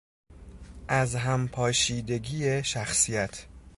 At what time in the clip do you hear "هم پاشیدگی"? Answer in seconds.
1.15-2.63